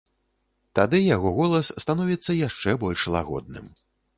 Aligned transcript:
Тады 0.77 1.01
яго 1.15 1.33
голас 1.39 1.69
становіцца 1.85 2.37
яшчэ 2.39 2.77
больш 2.85 3.07
лагодным. 3.19 3.71